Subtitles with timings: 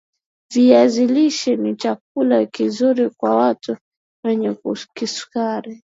[0.53, 3.77] viazi lishe ni chakula kizuri kwa watu
[4.25, 4.55] wenye
[4.95, 5.83] kisukari